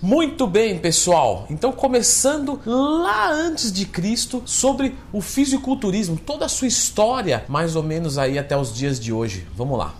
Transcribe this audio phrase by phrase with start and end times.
[0.00, 1.46] Muito bem, pessoal.
[1.48, 7.82] Então, começando lá antes de Cristo, sobre o fisiculturismo, toda a sua história, mais ou
[7.82, 9.46] menos aí até os dias de hoje.
[9.54, 9.94] Vamos lá.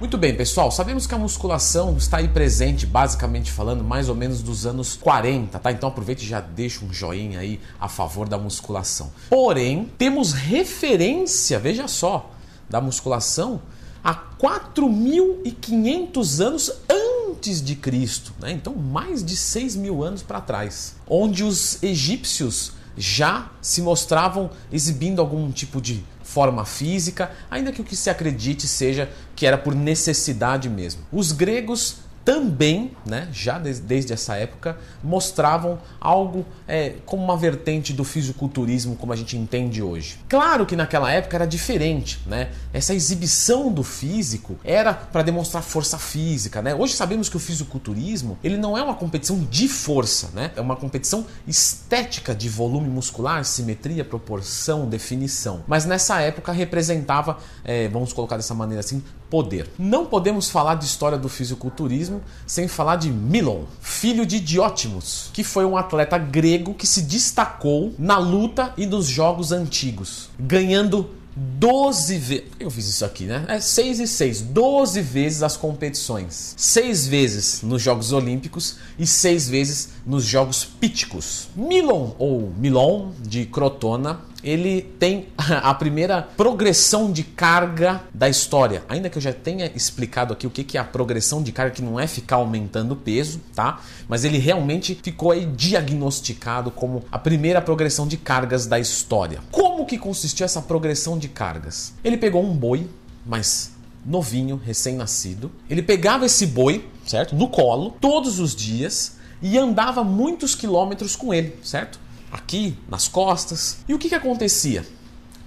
[0.00, 0.72] Muito bem, pessoal.
[0.72, 5.56] Sabemos que a musculação está aí presente, basicamente falando, mais ou menos dos anos 40,
[5.60, 5.70] tá?
[5.70, 9.12] Então aproveite e já deixa um joinha aí a favor da musculação.
[9.30, 12.32] Porém, temos referência, veja só,
[12.68, 13.62] da musculação
[14.04, 18.52] há 4.500 anos antes de Cristo, né?
[18.52, 25.20] então mais de 6 mil anos para trás, onde os egípcios já se mostravam exibindo
[25.20, 29.74] algum tipo de forma física, ainda que o que se acredite seja que era por
[29.74, 31.02] necessidade mesmo.
[31.12, 38.02] Os gregos também, né, já desde essa época, mostravam algo é, como uma vertente do
[38.02, 40.18] fisiculturismo como a gente entende hoje.
[40.28, 42.50] Claro que naquela época era diferente, né?
[42.72, 46.74] Essa exibição do físico era para demonstrar força física, né?
[46.74, 50.50] Hoje sabemos que o fisiculturismo ele não é uma competição de força, né?
[50.56, 55.62] É uma competição estética de volume muscular, simetria, proporção, definição.
[55.66, 59.68] Mas nessa época representava, é, vamos colocar dessa maneira assim, poder.
[59.78, 65.42] Não podemos falar de história do fisiculturismo sem falar de Milon, filho de Diótimos, que
[65.42, 72.18] foi um atleta grego que se destacou na luta e nos jogos antigos, ganhando 12
[72.18, 72.44] vezes.
[72.60, 73.44] Eu fiz isso aqui, né?
[73.48, 74.40] É 6 e 6.
[74.42, 76.54] 12 vezes as competições.
[76.56, 81.48] 6 vezes nos Jogos Olímpicos e 6 vezes nos Jogos Píticos.
[81.56, 88.84] Milon, ou Milon, de Crotona, ele tem a primeira progressão de carga da história.
[88.88, 91.82] Ainda que eu já tenha explicado aqui o que é a progressão de carga, que
[91.82, 93.80] não é ficar aumentando o peso, tá?
[94.06, 99.40] Mas ele realmente ficou aí diagnosticado como a primeira progressão de cargas da história.
[99.50, 101.94] Como que consistia essa progressão de cargas?
[102.04, 102.88] Ele pegou um boi,
[103.24, 103.72] mas
[104.04, 105.50] novinho, recém-nascido.
[105.70, 107.34] Ele pegava esse boi, certo?
[107.34, 111.98] No colo, todos os dias e andava muitos quilômetros com ele, certo?
[112.34, 113.78] Aqui nas costas.
[113.88, 114.84] E o que, que acontecia?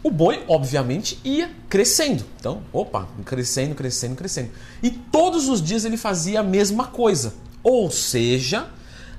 [0.02, 2.24] O boi, obviamente, ia crescendo.
[2.40, 4.52] Então, opa, crescendo, crescendo, crescendo.
[4.82, 7.34] E todos os dias ele fazia a mesma coisa.
[7.62, 8.68] Ou seja,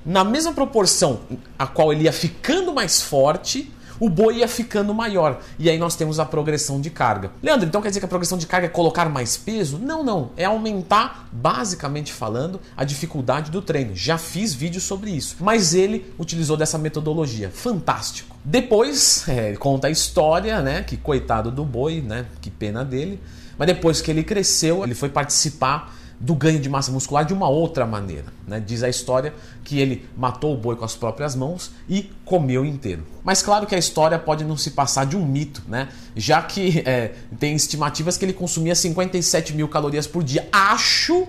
[0.04, 1.20] na mesma proporção
[1.58, 3.70] a qual ele ia ficando mais forte,
[4.00, 5.40] o boi ia ficando maior.
[5.58, 7.30] E aí nós temos a progressão de carga.
[7.42, 9.78] Leandro, então quer dizer que a progressão de carga é colocar mais peso?
[9.78, 10.30] Não, não.
[10.36, 13.94] É aumentar, basicamente falando, a dificuldade do treino.
[13.94, 15.36] Já fiz vídeo sobre isso.
[15.40, 17.50] Mas ele utilizou dessa metodologia.
[17.50, 18.36] Fantástico.
[18.44, 20.82] Depois, é, conta a história, né?
[20.82, 22.26] Que coitado do boi, né?
[22.40, 23.20] Que pena dele.
[23.58, 27.48] Mas depois que ele cresceu, ele foi participar do ganho de massa muscular de uma
[27.48, 28.26] outra maneira.
[28.46, 28.60] Né?
[28.60, 29.32] Diz a história
[29.64, 33.04] que ele matou o boi com as próprias mãos e comeu inteiro.
[33.22, 35.88] Mas claro que a história pode não se passar de um mito, né?
[36.16, 40.48] já que é, tem estimativas que ele consumia 57 mil calorias por dia.
[40.50, 41.28] Acho,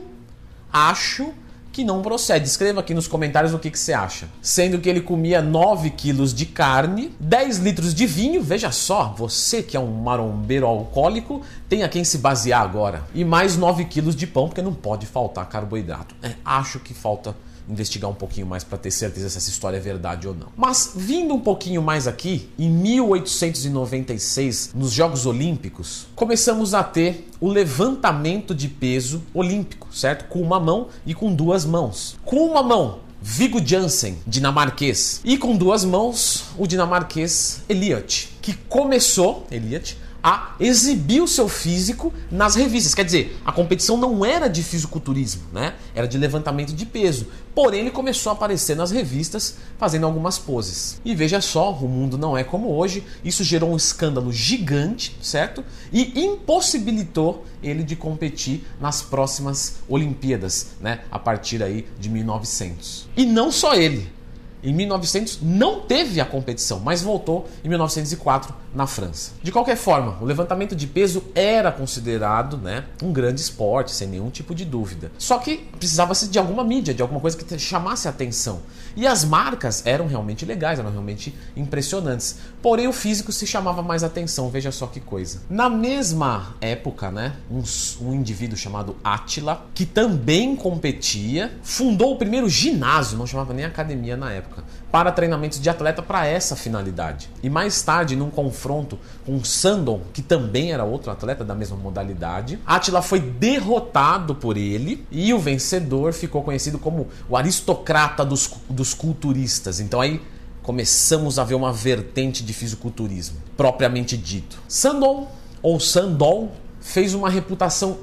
[0.72, 1.34] acho
[1.80, 2.46] que não procede.
[2.46, 4.28] Escreva aqui nos comentários o que, que você acha.
[4.42, 9.64] Sendo que ele comia 9 quilos de carne, 10 litros de vinho, veja só, você
[9.64, 13.04] que é um marombeiro alcoólico, tem a quem se basear agora.
[13.16, 16.14] E mais 9 quilos de pão, porque não pode faltar carboidrato.
[16.22, 17.34] É, acho que falta
[17.70, 20.48] investigar um pouquinho mais para ter certeza se essa história é verdade ou não.
[20.58, 27.48] Mas vindo um pouquinho mais aqui, em 1896, nos Jogos Olímpicos, começamos a ter o
[27.48, 30.28] levantamento de peso olímpico, certo?
[30.28, 32.18] Com uma mão e com duas mãos.
[32.26, 39.46] Com uma mão, Vigo Jansen, dinamarquês, e com duas mãos, o dinamarquês Elliot, que começou,
[39.52, 42.94] Elliot, a exibir o seu físico nas revistas.
[42.94, 45.76] Quer dizer, a competição não era de fisiculturismo, né?
[45.96, 47.28] Era de levantamento de peso.
[47.56, 51.00] Porém, ele começou a aparecer nas revistas fazendo algumas poses.
[51.04, 53.04] E veja só, o mundo não é como hoje.
[53.24, 55.64] Isso gerou um escândalo gigante, certo?
[55.92, 61.02] E impossibilitou ele de competir nas próximas Olimpíadas, né?
[61.12, 63.10] A partir aí de 1900.
[63.16, 64.19] E não só ele.
[64.62, 69.32] Em 1900 não teve a competição, mas voltou em 1904 na França.
[69.42, 74.30] De qualquer forma, o levantamento de peso era considerado né, um grande esporte, sem nenhum
[74.30, 75.12] tipo de dúvida.
[75.18, 78.62] Só que precisava-se de alguma mídia, de alguma coisa que chamasse a atenção.
[78.96, 82.38] E as marcas eram realmente legais, eram realmente impressionantes.
[82.62, 85.42] Porém, o físico se chamava mais atenção, veja só que coisa.
[85.50, 87.64] Na mesma época, né, um,
[88.02, 94.18] um indivíduo chamado Attila, que também competia, fundou o primeiro ginásio, não chamava nem academia
[94.18, 94.59] na época época
[94.92, 97.30] para treinamentos de atleta para essa finalidade.
[97.44, 102.60] E mais tarde, num confronto com Sandon, que também era outro atleta da mesma modalidade,
[102.66, 108.94] Attila foi derrotado por ele e o vencedor ficou conhecido como o aristocrata dos, dos
[108.94, 109.80] culturistas.
[109.80, 110.22] Então aí
[110.64, 114.60] começamos a ver uma vertente de fisiculturismo, propriamente dito.
[114.68, 115.28] Sandon,
[115.62, 117.98] ou Sandol, fez uma reputação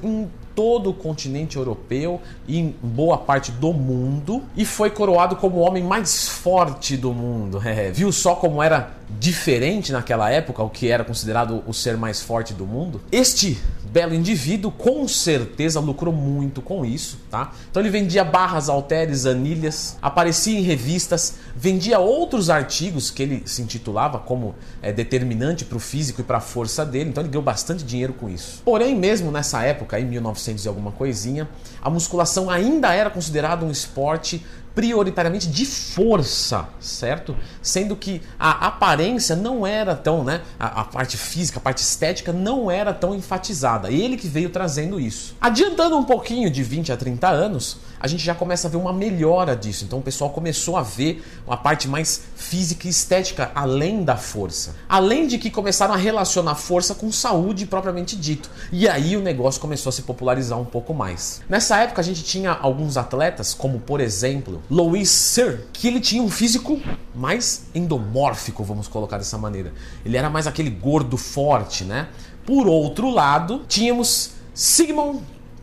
[0.56, 5.60] todo o continente europeu e em boa parte do mundo e foi coroado como o
[5.60, 7.62] homem mais forte do mundo.
[7.76, 12.22] É, viu só como era diferente naquela época, o que era considerado o ser mais
[12.22, 13.02] forte do mundo?
[13.12, 13.60] Este
[13.96, 17.52] belo indivíduo com certeza lucrou muito com isso, tá?
[17.70, 23.62] Então ele vendia barras, halteres, anilhas, aparecia em revistas, vendia outros artigos que ele se
[23.62, 27.42] intitulava como é, determinante para o físico e para a força dele, então ele ganhou
[27.42, 28.60] bastante dinheiro com isso.
[28.66, 31.48] Porém, mesmo nessa época, em 1900 e alguma coisinha,
[31.80, 34.44] a musculação ainda era considerada um esporte
[34.76, 37.34] prioritariamente de força, certo?
[37.62, 40.42] Sendo que a aparência não era tão, né?
[40.60, 43.90] A, a, parte física, a parte estética não era tão enfatizada.
[43.90, 45.34] Ele que veio trazendo isso.
[45.40, 48.92] Adiantando um pouquinho de 20 a 30 anos, a gente já começa a ver uma
[48.92, 49.84] melhora disso.
[49.86, 54.76] Então o pessoal começou a ver uma parte mais física e estética além da força.
[54.86, 58.50] Além de que começaram a relacionar força com saúde propriamente dito.
[58.70, 61.40] E aí o negócio começou a se popularizar um pouco mais.
[61.48, 66.22] Nessa época a gente tinha alguns atletas, como por exemplo Louis Sir, que ele tinha
[66.22, 66.80] um físico
[67.14, 69.72] mais endomórfico, vamos colocar dessa maneira.
[70.04, 72.08] Ele era mais aquele gordo forte, né?
[72.44, 75.20] Por outro lado, tínhamos Sigmund,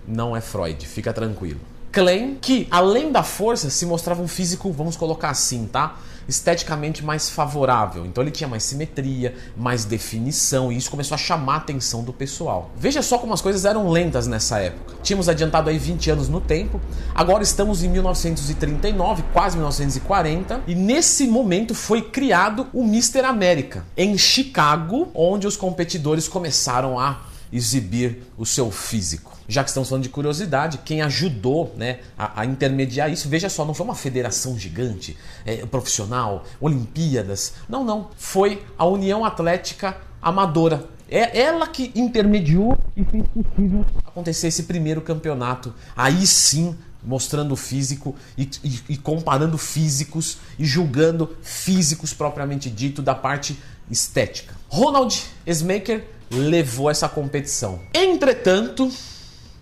[0.08, 1.60] não é Freud, fica tranquilo.
[1.92, 5.98] Klein, que além da força se mostrava um físico, vamos colocar assim, tá?
[6.28, 8.06] Esteticamente mais favorável.
[8.06, 12.14] Então ele tinha mais simetria, mais definição, e isso começou a chamar a atenção do
[12.14, 12.72] pessoal.
[12.78, 14.96] Veja só como as coisas eram lentas nessa época.
[15.04, 16.80] Tínhamos adiantado aí 20 anos no tempo,
[17.14, 24.18] agora estamos em 1939, quase 1940, e nesse momento foi criado o Mister América, em
[24.18, 27.22] Chicago, onde os competidores começaram a
[27.52, 32.46] exibir o seu físico já que estamos falando de curiosidade, quem ajudou né, a, a
[32.46, 37.54] intermediar isso, veja só, não foi uma federação gigante, é, profissional, Olimpíadas.
[37.68, 38.10] Não, não.
[38.18, 40.88] Foi a União Atlética Amadora.
[41.10, 45.74] É ela que intermediou e fez possível acontecer esse primeiro campeonato.
[45.96, 53.02] Aí sim, mostrando o físico e, e, e, comparando físicos e julgando físicos propriamente dito
[53.02, 53.58] da parte
[53.92, 54.56] estética.
[54.70, 57.80] Ronald Smaker levou essa competição.
[57.94, 58.90] Entretanto,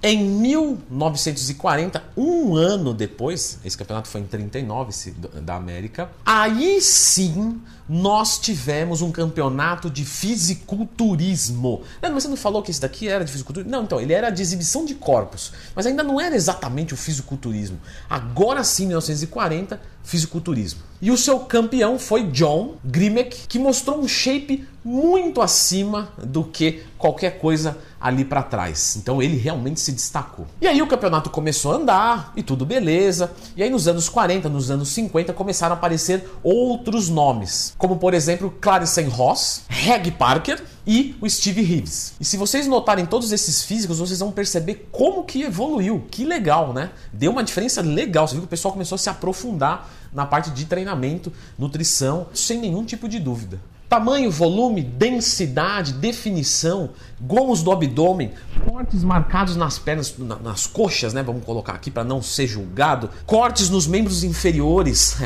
[0.03, 5.12] em 1940, um ano depois, esse campeonato foi em 39
[5.44, 11.83] da América, aí sim nós tivemos um campeonato de fisiculturismo.
[12.01, 13.71] Não, mas você não falou que esse daqui era de fisiculturismo?
[13.71, 17.77] Não, então, ele era de exibição de corpos, mas ainda não era exatamente o fisiculturismo.
[18.09, 20.81] Agora sim, 1940, fisiculturismo.
[21.01, 26.83] E o seu campeão foi John Grimek, que mostrou um shape muito acima do que
[26.97, 28.95] qualquer coisa ali para trás.
[28.95, 30.48] Então ele realmente se destacou.
[30.59, 33.31] E aí o campeonato começou a andar e tudo beleza.
[33.56, 38.13] E aí nos anos 40, nos anos 50 começaram a aparecer outros nomes, como por
[38.13, 42.13] exemplo Clarence Ross, Reg Parker e o Steve Reeves.
[42.19, 46.04] E se vocês notarem todos esses físicos, vocês vão perceber como que evoluiu.
[46.09, 46.89] Que legal, né?
[47.13, 48.27] Deu uma diferença legal.
[48.27, 52.59] Você viu que o pessoal começou a se aprofundar na parte de treinamento, nutrição, sem
[52.59, 53.59] nenhum tipo de dúvida.
[53.92, 58.32] Tamanho, volume, densidade, definição, gomos do abdômen,
[58.66, 61.22] cortes marcados nas pernas, nas coxas, né?
[61.22, 63.10] Vamos colocar aqui para não ser julgado.
[63.26, 65.18] Cortes nos membros inferiores,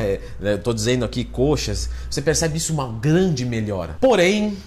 [0.55, 1.91] estou é, dizendo aqui coxas.
[2.09, 3.97] Você percebe isso uma grande melhora.
[4.01, 4.57] Porém,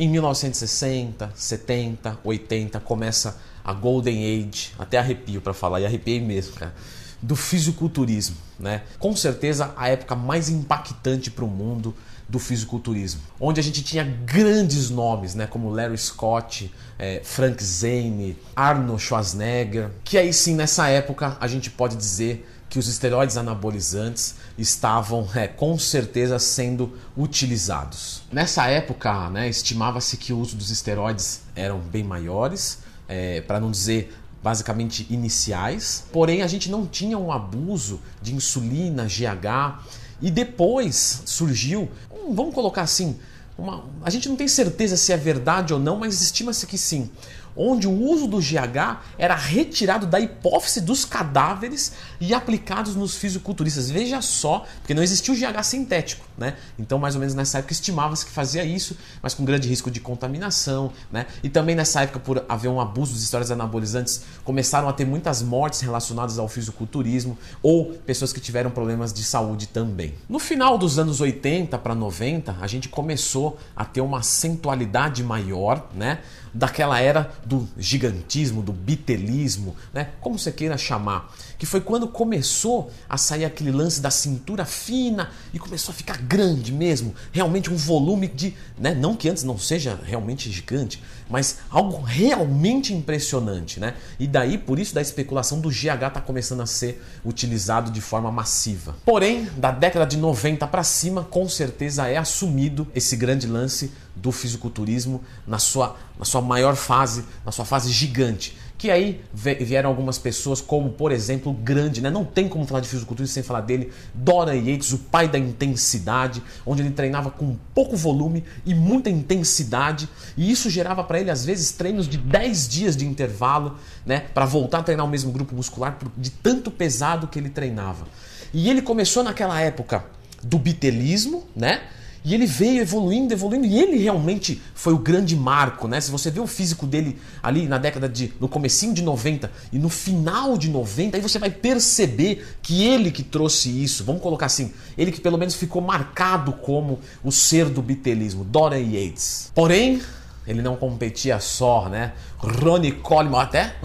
[0.00, 6.54] em 1960, 70, 80 começa a Golden Age, até arrepio para falar, e arrepiei mesmo,
[6.54, 6.74] cara
[7.22, 8.82] do fisiculturismo, né?
[8.98, 11.94] Com certeza a época mais impactante para o mundo
[12.28, 18.38] do fisiculturismo, onde a gente tinha grandes nomes, né, como Larry Scott, é, Frank Zane,
[18.56, 24.36] Arnold Schwarzenegger, que aí sim nessa época a gente pode dizer que os esteroides anabolizantes
[24.56, 28.22] estavam é, com certeza sendo utilizados.
[28.32, 33.70] Nessa época, né, estimava-se que o uso dos esteroides eram bem maiores, é, para não
[33.70, 39.80] dizer basicamente iniciais, porém a gente não tinha um abuso de insulina, GH,
[40.20, 41.88] e depois surgiu
[42.30, 43.18] vamos colocar assim,
[43.56, 47.10] uma, a gente não tem certeza se é verdade ou não, mas estima-se que sim
[47.56, 53.90] onde o uso do GH era retirado da hipófise dos cadáveres e aplicados nos fisiculturistas.
[53.90, 56.56] Veja só, porque não existia o GH sintético, né?
[56.78, 60.00] Então, mais ou menos nessa época estimava-se que fazia isso, mas com grande risco de
[60.00, 61.26] contaminação, né?
[61.42, 65.42] E também nessa época, por haver um abuso dos esteroides anabolizantes, começaram a ter muitas
[65.42, 70.14] mortes relacionadas ao fisiculturismo ou pessoas que tiveram problemas de saúde também.
[70.28, 75.88] No final dos anos 80 para 90, a gente começou a ter uma acentualidade maior,
[75.94, 76.20] né?
[76.54, 80.10] Daquela era do gigantismo, do bitelismo, né?
[80.20, 81.32] como você queira chamar,
[81.62, 86.18] que foi quando começou a sair aquele lance da cintura fina e começou a ficar
[86.18, 91.00] grande mesmo, realmente um volume de, né, não que antes não seja realmente gigante,
[91.30, 93.94] mas algo realmente impressionante, né?
[94.18, 98.32] E daí por isso da especulação do GH tá começando a ser utilizado de forma
[98.32, 98.96] massiva.
[99.04, 104.32] Porém, da década de 90 para cima, com certeza é assumido esse grande lance do
[104.32, 108.58] fisiculturismo na sua, na sua maior fase, na sua fase gigante.
[108.82, 112.10] Que aí vieram algumas pessoas, como por exemplo, grande, né?
[112.10, 116.42] Não tem como falar de fisiculturismo sem falar dele, Dora Yates, o pai da intensidade,
[116.66, 121.44] onde ele treinava com pouco volume e muita intensidade, e isso gerava para ele às
[121.44, 125.54] vezes treinos de 10 dias de intervalo, né, para voltar a treinar o mesmo grupo
[125.54, 128.08] muscular de tanto pesado que ele treinava.
[128.52, 130.04] E ele começou naquela época
[130.42, 131.82] do bitelismo, né?
[132.24, 136.00] E ele veio evoluindo, evoluindo, e ele realmente foi o grande marco, né?
[136.00, 138.32] Se você vê o físico dele ali na década de.
[138.38, 143.10] no comecinho de 90 e no final de 90, aí você vai perceber que ele
[143.10, 144.04] que trouxe isso.
[144.04, 148.78] Vamos colocar assim, ele que pelo menos ficou marcado como o ser do bitelismo, Dora
[148.78, 149.50] Yates.
[149.54, 150.00] Porém,
[150.46, 152.12] ele não competia só, né?
[152.42, 153.76] Ronnie Coleman, até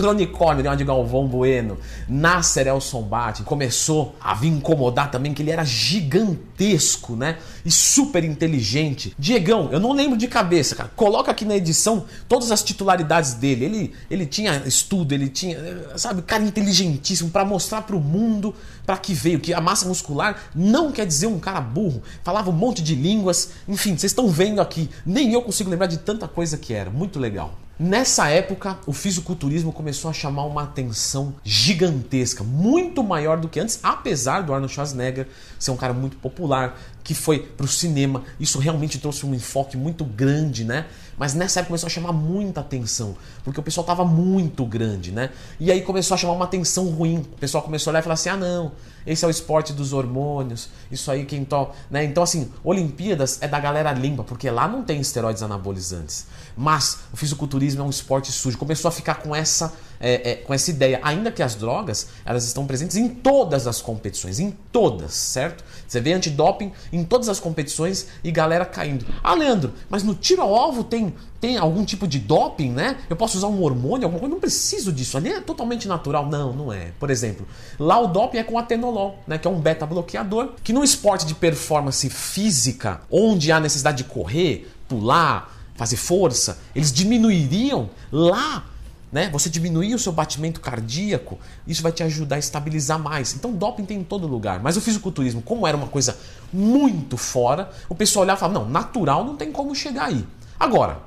[0.00, 1.76] Ronnie Coleman, de Galvão Bueno,
[2.08, 7.36] Nasser El Sombate, começou a vir incomodar também que ele era gigantesco, né?
[7.66, 9.14] E super inteligente.
[9.18, 10.90] Diegão, eu não lembro de cabeça, cara.
[10.96, 13.66] Coloca aqui na edição todas as titularidades dele.
[13.66, 15.58] Ele, ele tinha estudo, ele tinha,
[15.98, 18.54] sabe, cara inteligentíssimo para mostrar para o mundo
[18.86, 22.02] para que veio que a massa muscular não quer dizer um cara burro.
[22.24, 24.88] Falava um monte de línguas, enfim, vocês estão vendo aqui.
[25.04, 26.88] Nem eu consigo lembrar de tanta coisa que era.
[26.88, 27.67] Muito legal.
[27.80, 33.78] Nessa época, o fisiculturismo começou a chamar uma atenção gigantesca, muito maior do que antes,
[33.84, 35.28] apesar do Arnold Schwarzenegger
[35.60, 38.24] ser um cara muito popular, que foi para o cinema.
[38.40, 40.86] Isso realmente trouxe um enfoque muito grande, né?
[41.18, 45.30] Mas nessa época começou a chamar muita atenção, porque o pessoal estava muito grande, né?
[45.58, 47.18] E aí começou a chamar uma atenção ruim.
[47.18, 48.72] O pessoal começou a olhar e falar assim: ah, não,
[49.06, 51.74] esse é o esporte dos hormônios, isso aí quem toca.
[51.90, 52.04] Né?
[52.04, 56.26] Então, assim, Olimpíadas é da galera limpa, porque lá não tem esteroides anabolizantes.
[56.56, 58.58] Mas o fisiculturismo é um esporte sujo.
[58.58, 61.00] Começou a ficar com essa, é, é, com essa ideia.
[61.02, 65.64] Ainda que as drogas, elas estão presentes em todas as competições, em todas, certo?
[65.86, 69.06] Você vê antidoping em todas as competições e galera caindo.
[69.22, 72.98] Ah, Leandro, mas no tiro ao alvo tem, tem algum tipo de doping, né?
[73.08, 74.34] Eu posso usar um hormônio, alguma coisa?
[74.34, 75.16] Não preciso disso.
[75.16, 76.26] Ali é totalmente natural.
[76.26, 76.92] Não, não é.
[76.98, 77.46] Por exemplo,
[77.78, 79.38] lá o doping é com atenolol, né?
[79.38, 80.52] Que é um beta-bloqueador.
[80.62, 86.92] Que no esporte de performance física, onde há necessidade de correr, pular, fazer força, eles
[86.92, 88.66] diminuiriam lá
[89.10, 89.28] né?
[89.30, 93.34] Você diminuir o seu batimento cardíaco, isso vai te ajudar a estabilizar mais.
[93.34, 94.60] Então, doping tem em todo lugar.
[94.62, 96.16] Mas o fisiculturismo, como era uma coisa
[96.52, 100.26] muito fora, o pessoal olhava e falava: não, natural não tem como chegar aí.
[100.58, 100.98] Agora,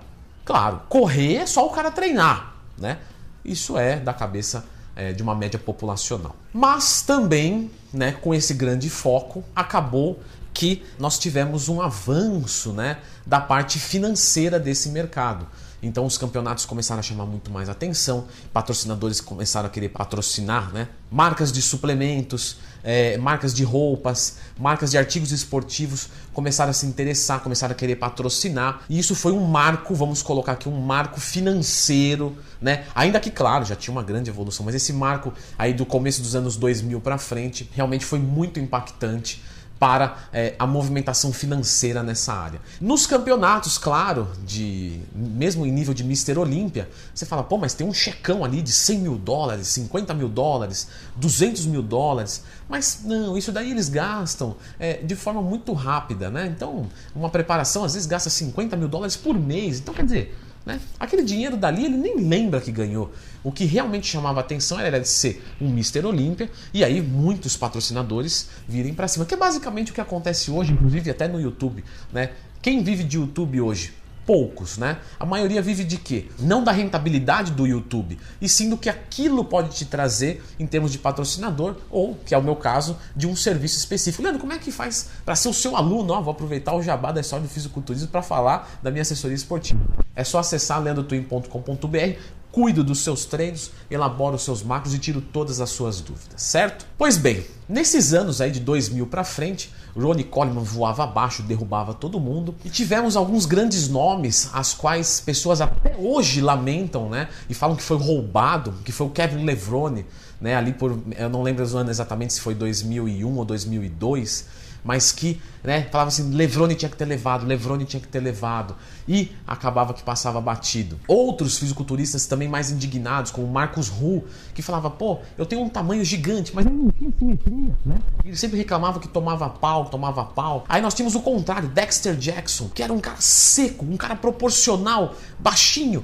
[0.46, 2.98] claro, correr é só o cara treinar, né?
[3.43, 4.65] Isso é da cabeça
[4.96, 6.36] é, de uma média populacional.
[6.53, 10.20] Mas também, né, com esse grande foco, acabou
[10.53, 15.48] que nós tivemos um avanço né, da parte financeira desse mercado.
[15.82, 20.88] Então os campeonatos começaram a chamar muito mais atenção, patrocinadores começaram a querer patrocinar, né?
[21.10, 27.42] Marcas de suplementos, é, marcas de roupas, marcas de artigos esportivos começaram a se interessar,
[27.42, 28.82] começaram a querer patrocinar.
[28.90, 32.86] E isso foi um marco, vamos colocar aqui, um marco financeiro, né?
[32.96, 36.36] Ainda que, claro, já tinha uma grande evolução, mas esse marco aí do começo dos
[36.36, 39.42] anos 2000 para frente realmente foi muito impactante
[39.82, 42.62] para é, a movimentação financeira nessa área.
[42.80, 47.88] Nos campeonatos, claro, de mesmo em nível de Mister Olímpia, você fala, pô, mas tem
[47.88, 52.44] um checão ali de 100 mil dólares, 50 mil dólares, 200 mil dólares.
[52.70, 56.46] Mas não, isso daí eles gastam é, de forma muito rápida, né?
[56.56, 59.80] Então, uma preparação às vezes gasta 50 mil dólares por mês.
[59.80, 60.80] Então, quer dizer, né?
[61.00, 63.12] Aquele dinheiro dali ele nem lembra que ganhou.
[63.44, 66.06] O que realmente chamava atenção era de ser um Mr.
[66.06, 70.74] Olímpia e aí muitos patrocinadores virem para cima, que é basicamente o que acontece hoje,
[70.74, 71.84] inclusive até no YouTube.
[72.12, 72.32] Né?
[72.62, 74.02] Quem vive de YouTube hoje?
[74.26, 74.98] poucos, né?
[75.20, 76.28] A maioria vive de quê?
[76.40, 80.92] Não da rentabilidade do YouTube, e sim do que aquilo pode te trazer em termos
[80.92, 84.24] de patrocinador, ou, que é o meu caso, de um serviço específico.
[84.24, 86.14] Leandro, como é que faz para ser o seu aluno?
[86.14, 89.82] Ó, vou aproveitar o jabá da história do fisiculturismo para falar da minha assessoria esportiva.
[90.16, 92.20] É só acessar leandrotwin.com.br,
[92.51, 96.86] cuido dos seus treinos, elaboro os seus macros e tiro todas as suas dúvidas, certo?
[96.98, 102.20] Pois bem, nesses anos aí de 2000 para frente, Ronnie Coleman voava abaixo, derrubava todo
[102.20, 107.29] mundo e tivemos alguns grandes nomes, as quais pessoas até hoje lamentam, né?
[107.50, 110.05] E falam que foi roubado, que foi o Kevin Levrone,
[110.39, 114.48] né, ali por, eu não lembro o ano exatamente se foi 2001 ou 2002,
[114.84, 118.76] mas que né, falava assim, Levrone tinha que ter levado, Levrone tinha que ter levado,
[119.08, 121.00] e acabava que passava batido.
[121.08, 124.24] Outros fisiculturistas também mais indignados, como Marcos Hu,
[124.54, 127.98] que falava, pô, eu tenho um tamanho gigante, mas não tinha simetria, né?
[128.26, 130.66] Ele sempre reclamava que tomava pau, tomava pau.
[130.68, 135.16] Aí nós tínhamos o contrário, Dexter Jackson, que era um cara seco, um cara proporcional,
[135.40, 136.04] baixinho,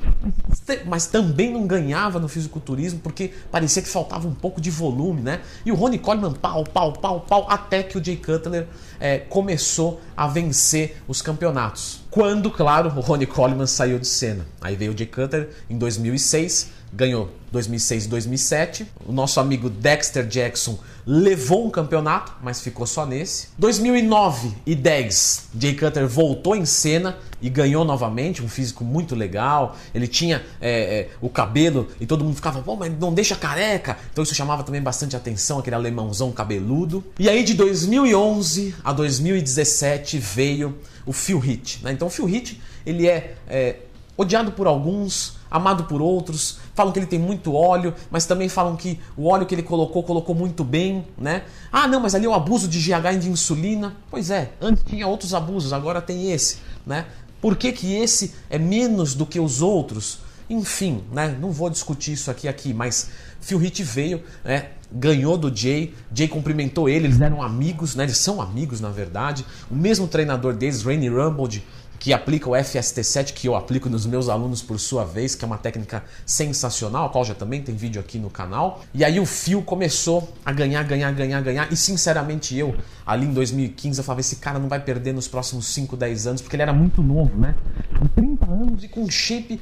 [0.85, 5.41] mas também não ganhava no fisiculturismo porque parecia que faltava um pouco de volume, né?
[5.65, 8.66] E o Ronnie Coleman, pau, pau, pau, pau, até que o Jay Cutler
[8.99, 12.01] é, começou a vencer os campeonatos.
[12.09, 14.45] Quando, claro, o Ronnie Coleman saiu de cena.
[14.59, 18.87] Aí veio o Jay Cutler em 2006, ganhou 2006 e 2007.
[19.05, 23.47] O nosso amigo Dexter Jackson levou um campeonato, mas ficou só nesse.
[23.57, 29.77] 2009 e 10, Jay Cutler voltou em cena e ganhou novamente, um físico muito legal.
[29.93, 33.97] Ele tinha é, é, o cabelo e todo mundo ficava, pô, mas não deixa careca.
[34.11, 37.03] Então isso chamava também bastante atenção, aquele alemãozão cabeludo.
[37.17, 41.81] E aí de 2011 a 2017 veio o Phil Heath.
[41.83, 41.93] Né?
[41.93, 43.75] Então o Phil Heath, ele é, é
[44.17, 46.59] odiado por alguns, amado por outros.
[46.73, 50.03] Falam que ele tem muito óleo, mas também falam que o óleo que ele colocou,
[50.03, 51.43] colocou muito bem, né?
[51.71, 53.95] Ah, não, mas ali é o abuso de GH e de insulina.
[54.09, 57.05] Pois é, antes tinha outros abusos, agora tem esse, né?
[57.39, 60.19] Por que, que esse é menos do que os outros?
[60.49, 61.37] Enfim, né?
[61.39, 63.09] Não vou discutir isso aqui aqui, mas
[63.39, 64.69] Phil Heath veio, né?
[64.91, 68.05] ganhou do Jay, Jay cumprimentou ele, eles eram amigos, né?
[68.05, 69.45] Eles são amigos na verdade.
[69.69, 71.61] O mesmo treinador deles, Rainy Rumble,
[71.99, 75.47] que aplica o FST7, que eu aplico nos meus alunos por sua vez, que é
[75.47, 78.83] uma técnica sensacional, a qual já também tem vídeo aqui no canal.
[78.93, 81.71] E aí o fio começou a ganhar, ganhar, ganhar, ganhar.
[81.71, 82.75] E sinceramente eu,
[83.05, 86.41] ali em 2015, eu falava, esse cara não vai perder nos próximos 5, 10 anos,
[86.41, 87.55] porque ele era muito novo, né?
[87.97, 89.59] Com 30 anos e com um shape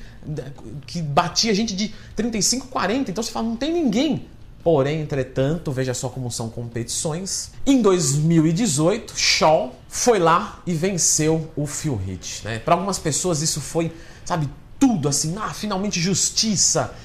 [0.86, 3.12] que batia gente de 35, 40.
[3.12, 4.28] Então você fala, não tem ninguém
[4.66, 7.52] Porém, entretanto, veja só como são competições.
[7.68, 12.44] Em 2018, Shaw foi lá e venceu o Phil Heath.
[12.44, 12.58] Né?
[12.58, 13.94] Para algumas pessoas isso foi,
[14.26, 16.96] sabe, tudo assim, ah, finalmente justiça.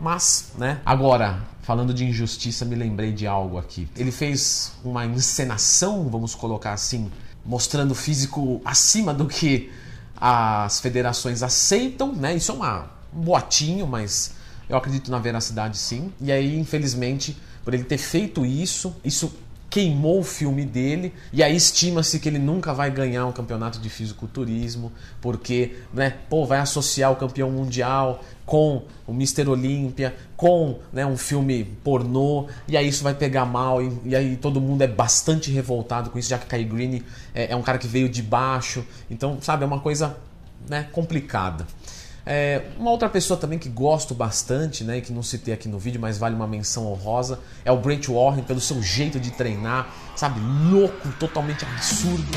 [0.00, 0.80] Mas, né?
[0.82, 3.86] Agora, falando de injustiça, me lembrei de algo aqui.
[3.94, 7.12] Ele fez uma encenação, vamos colocar assim,
[7.44, 9.70] mostrando físico acima do que
[10.18, 12.34] as federações aceitam, né?
[12.34, 14.39] Isso é uma, um boatinho, mas
[14.70, 16.12] eu acredito na veracidade sim.
[16.20, 19.32] E aí, infelizmente, por ele ter feito isso, isso
[19.68, 23.88] queimou o filme dele e aí estima-se que ele nunca vai ganhar um campeonato de
[23.88, 24.90] fisiculturismo
[25.20, 29.48] porque, né, pô, vai associar o campeão mundial com o Mr.
[29.48, 34.36] Olímpia, com né, um filme pornô e aí isso vai pegar mal e, e, aí
[34.36, 37.78] todo mundo é bastante revoltado com isso, já que Kai Green é, é um cara
[37.78, 40.16] que veio de baixo, então, sabe, é uma coisa
[40.68, 41.64] né, complicada.
[42.24, 46.00] É, uma outra pessoa também que gosto bastante, né, que não citei aqui no vídeo,
[46.00, 50.40] mas vale uma menção honrosa, é o Brent Warren, pelo seu jeito de treinar, sabe,
[50.70, 52.30] louco, totalmente absurdo.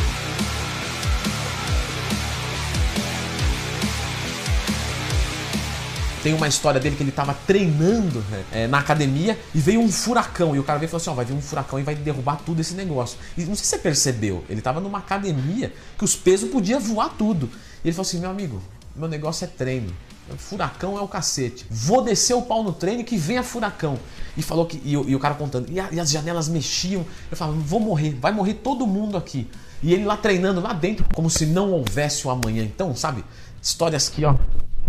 [6.23, 10.55] Tem uma história dele que ele estava treinando é, na academia e veio um furacão.
[10.55, 12.37] E o cara veio e falou assim: ó, vai vir um furacão e vai derrubar
[12.45, 13.17] tudo esse negócio.
[13.37, 17.09] E não sei se você percebeu, ele estava numa academia que os pesos podiam voar
[17.09, 17.49] tudo.
[17.83, 18.61] E ele falou assim: meu amigo,
[18.95, 19.93] meu negócio é treino.
[20.37, 21.65] Furacão é o cacete.
[21.69, 23.99] Vou descer o pau no treino que venha furacão.
[24.37, 24.77] E falou que.
[24.83, 25.69] E, e o cara contando.
[25.69, 27.05] E, a, e, as janelas mexiam.
[27.29, 29.49] Eu falava, vou morrer, vai morrer todo mundo aqui.
[29.81, 32.63] E ele lá treinando lá dentro, como se não houvesse o amanhã.
[32.63, 33.23] Então, sabe?
[33.61, 34.35] Histórias que, ó,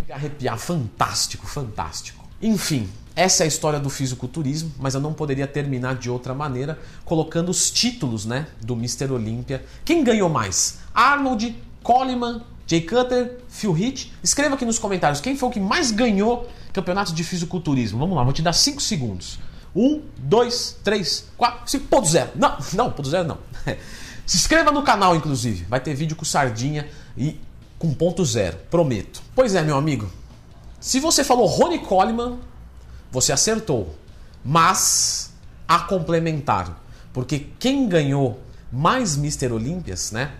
[0.09, 0.57] arrepiar.
[0.57, 2.25] Fantástico, fantástico.
[2.40, 6.79] Enfim, essa é a história do fisiculturismo, mas eu não poderia terminar de outra maneira
[7.05, 9.11] colocando os títulos, né, do Mr.
[9.11, 9.64] Olímpia.
[9.85, 10.79] Quem ganhou mais?
[10.95, 14.07] Arnold, Coleman Jay Cutter, Phil Heath.
[14.22, 17.98] Escreva aqui nos comentários quem foi o que mais ganhou campeonato de fisiculturismo.
[17.98, 19.38] Vamos lá, vou te dar 5 segundos.
[19.74, 22.31] 1, 2, 3, 4, 5, ponto zero.
[22.35, 23.38] Não, não, ponto zero não.
[24.27, 25.64] Se inscreva no canal, inclusive.
[25.64, 27.38] Vai ter vídeo com sardinha e
[27.79, 29.22] com ponto zero, prometo.
[29.35, 30.11] Pois é, meu amigo.
[30.81, 32.38] Se você falou Ronnie Coleman,
[33.11, 33.94] você acertou.
[34.44, 35.33] Mas
[35.66, 36.81] a complementar.
[37.12, 38.40] Porque quem ganhou
[38.72, 39.53] mais Mr.
[39.53, 40.33] Olímpias, né?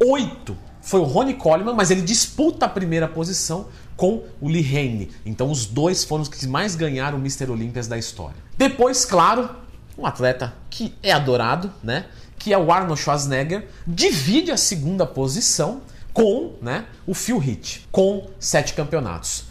[0.00, 0.56] Oito
[0.88, 5.10] foi o Ronnie Coleman, mas ele disputa a primeira posição com o Lee Haney.
[5.26, 7.50] Então os dois foram os que mais ganharam o Mr.
[7.50, 8.36] Olympias da história.
[8.56, 9.50] Depois, claro,
[9.98, 12.06] um atleta que é adorado, né?
[12.38, 15.82] Que é o Arnold Schwarzenegger, divide a segunda posição
[16.14, 19.44] com né, o Phil Heath, com sete campeonatos.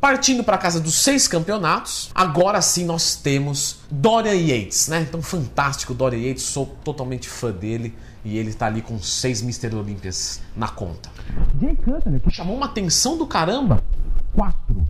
[0.00, 5.00] Partindo para casa dos seis campeonatos, agora sim nós temos Dorian Yates, né?
[5.00, 9.74] Então fantástico Dorian Yates, sou totalmente fã dele e ele tá ali com seis Mr.
[9.74, 11.10] Olympias na conta.
[11.60, 13.82] Jay Cutler, que chamou uma atenção do caramba,
[14.32, 14.86] quatro.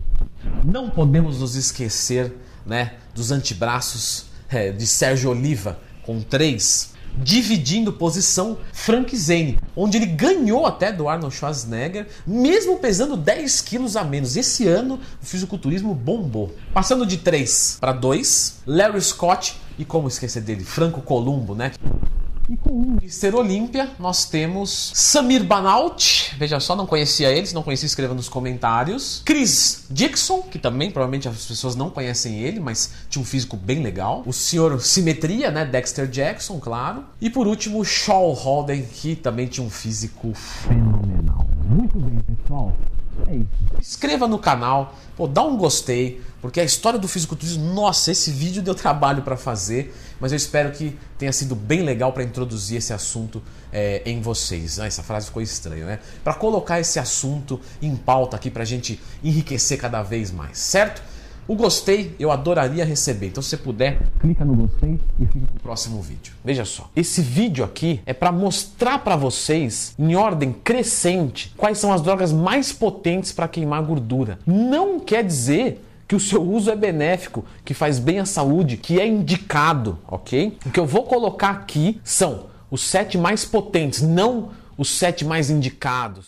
[0.63, 2.33] Não podemos nos esquecer,
[2.65, 10.05] né, dos antebraços é, de Sérgio Oliva com 3, dividindo posição Frank Zane, onde ele
[10.05, 14.35] ganhou até do Arnold Schwarzenegger, mesmo pesando 10 quilos a menos.
[14.35, 16.53] Esse ano o fisiculturismo bombou.
[16.73, 21.71] Passando de 3 para 2, Larry Scott e como esquecer dele, Franco Columbo, né?
[22.47, 26.35] E com o Mister Olímpia, nós temos Samir Banaut.
[26.37, 29.23] Veja só, não conhecia ele, se não conhecia, escreva nos comentários.
[29.25, 33.81] Chris Dixon, que também provavelmente as pessoas não conhecem ele, mas tinha um físico bem
[33.81, 34.21] legal.
[34.27, 35.65] O senhor Simetria, né?
[35.65, 37.03] Dexter Jackson, claro.
[37.19, 41.47] E por último, Shaw Holden, que também tinha um físico fenomenal.
[41.67, 42.71] Muito bem, pessoal.
[43.27, 43.47] É isso.
[43.79, 48.61] Inscreva no canal, pô, dá um gostei, porque a história do fisiculturismo, nossa, esse vídeo
[48.61, 52.93] deu trabalho para fazer, mas eu espero que tenha sido bem legal para introduzir esse
[52.93, 54.79] assunto é, em vocês.
[54.79, 55.99] Ah, essa frase ficou estranha, né?
[56.23, 61.01] Para colocar esse assunto em pauta aqui para a gente enriquecer cada vez mais, certo?
[61.47, 63.27] O gostei eu adoraria receber.
[63.27, 66.33] Então, se você puder, clica no gostei e fica pro próximo vídeo.
[66.43, 66.89] Veja só.
[66.95, 72.33] Esse vídeo aqui é para mostrar para vocês, em ordem crescente, quais são as drogas
[72.33, 74.39] mais potentes para queimar gordura.
[74.45, 78.99] Não quer dizer que o seu uso é benéfico, que faz bem à saúde, que
[78.99, 80.57] é indicado, ok?
[80.65, 85.49] O que eu vou colocar aqui são os sete mais potentes, não os sete mais
[85.49, 86.23] indicados.